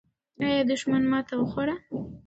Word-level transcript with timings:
آیا 0.45 0.61
دښمن 0.71 1.03
ماته 1.11 1.33
وخوړه؟ 1.37 1.75